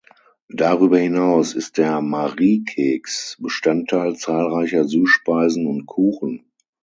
Darüber 0.55 0.97
hinaus 0.97 1.53
ist 1.53 1.77
der 1.77 2.01
Mariekeks 2.01 3.37
Bestandteil 3.39 4.15
zahlreicher 4.15 4.83
Süßspeisen 4.85 5.67
und 5.67 5.85
Kuchen. 5.85 6.49